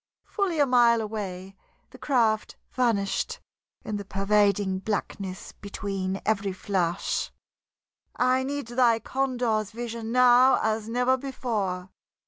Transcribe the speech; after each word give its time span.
Fully 0.25 0.57
a 0.57 0.65
mile 0.65 0.99
away, 0.99 1.55
the 1.91 1.99
craft 1.99 2.55
vanished 2.71 3.39
in 3.85 3.97
the 3.97 4.03
pervading 4.03 4.79
blackness 4.79 5.51
between 5.51 6.19
every 6.25 6.53
flash. 6.53 7.31
"I 8.15 8.41
need 8.41 8.65
thy 8.69 8.97
condor's 8.97 9.69
vision 9.69 10.11
now 10.11 10.59
as 10.63 10.89
never 10.89 11.17
before. 11.17 11.91